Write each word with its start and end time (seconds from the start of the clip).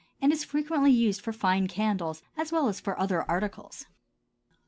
and 0.19 0.33
is 0.33 0.43
frequently 0.43 0.89
used 0.89 1.21
for 1.21 1.31
fine 1.31 1.67
candles 1.67 2.23
as 2.35 2.51
well 2.51 2.67
as 2.67 2.79
for 2.79 2.99
other 2.99 3.21
articles. 3.29 3.85